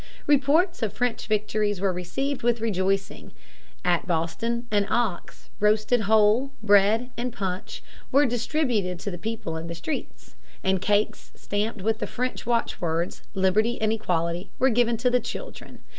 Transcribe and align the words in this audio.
Reports 0.25 0.81
of 0.81 0.91
French 0.93 1.27
victories 1.27 1.79
were 1.79 1.93
received 1.93 2.41
with 2.41 2.59
rejoicing. 2.59 3.31
At 3.85 4.07
Boston 4.07 4.65
an 4.71 4.87
ox, 4.89 5.51
roasted 5.59 6.01
whole, 6.09 6.49
bread, 6.63 7.11
and 7.17 7.31
punch 7.31 7.83
were 8.11 8.25
distributed 8.25 8.97
to 9.01 9.11
the 9.11 9.19
people 9.19 9.57
in 9.57 9.67
the 9.67 9.75
streets, 9.75 10.33
and 10.63 10.81
cakes 10.81 11.29
stamped 11.35 11.83
with 11.83 11.99
the 11.99 12.07
French 12.07 12.47
watchwords, 12.47 13.21
Liberty 13.35 13.79
and 13.79 13.93
Equality, 13.93 14.49
were 14.57 14.69
given 14.71 14.97
to 14.97 15.11
the 15.11 15.19
children. 15.19 15.77